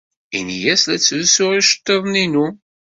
Ini-as 0.37 0.83
la 0.87 0.97
ttlusuɣ 0.99 1.51
iceḍḍiḍen-inu. 1.59 2.47